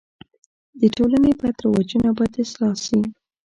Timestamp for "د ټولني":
0.79-1.31